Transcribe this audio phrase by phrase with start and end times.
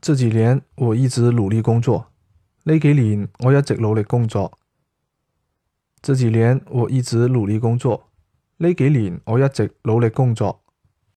[0.00, 2.12] 这几年我一直努力工作
[2.64, 4.58] 呢几年我一直努力工作。
[6.00, 8.10] 这几年我一直努力工作
[8.58, 10.62] 呢几年我一直努力工作。